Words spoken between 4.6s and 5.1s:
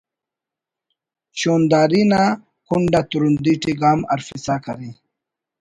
کرے